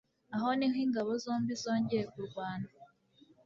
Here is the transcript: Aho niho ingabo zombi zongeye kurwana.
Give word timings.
Aho 0.35 0.49
niho 0.57 0.77
ingabo 0.85 1.11
zombi 1.23 1.53
zongeye 1.63 2.03
kurwana. 2.11 2.69